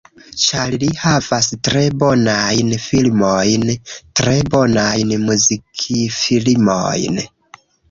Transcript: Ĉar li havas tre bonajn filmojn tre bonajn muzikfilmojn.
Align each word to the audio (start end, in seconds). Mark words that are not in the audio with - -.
Ĉar 0.43 0.71
li 0.83 0.87
havas 1.01 1.49
tre 1.67 1.83
bonajn 2.03 2.71
filmojn 2.87 3.69
tre 4.21 4.35
bonajn 4.57 5.15
muzikfilmojn. 5.29 7.25